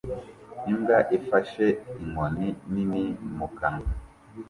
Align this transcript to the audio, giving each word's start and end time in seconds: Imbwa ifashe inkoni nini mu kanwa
Imbwa 0.71 0.97
ifashe 1.17 1.65
inkoni 2.01 2.47
nini 2.71 3.03
mu 3.37 3.47
kanwa 3.57 3.89